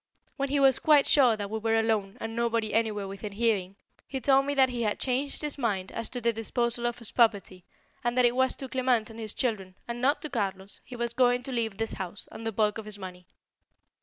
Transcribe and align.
When 0.35 0.49
he 0.49 0.59
was 0.59 0.79
quite 0.79 1.05
sure 1.05 1.37
that 1.37 1.51
we 1.51 1.59
were 1.59 1.77
alone 1.79 2.17
and 2.19 2.35
nobody 2.35 2.73
anywhere 2.73 3.07
within 3.07 3.33
hearing, 3.33 3.75
he 4.07 4.19
told 4.19 4.47
me 4.47 4.55
that 4.55 4.69
he 4.69 4.81
had 4.81 4.97
changed 4.99 5.43
his 5.43 5.59
mind 5.59 5.91
as 5.91 6.09
to 6.09 6.19
the 6.19 6.33
disposal 6.33 6.87
of 6.87 6.97
his 6.97 7.11
property 7.11 7.65
and 8.03 8.17
that 8.17 8.25
it 8.25 8.35
was 8.35 8.55
to 8.55 8.67
Clement 8.67 9.11
and 9.11 9.19
his 9.19 9.35
children, 9.35 9.75
and 9.87 10.01
not 10.01 10.19
to 10.23 10.29
Carlos, 10.31 10.79
he 10.83 10.95
was 10.95 11.13
going 11.13 11.43
to 11.43 11.51
leave 11.51 11.77
this 11.77 11.93
house 11.93 12.27
and 12.31 12.47
the 12.47 12.51
bulk 12.51 12.79
of 12.79 12.85
his 12.85 12.97
money. 12.97 13.27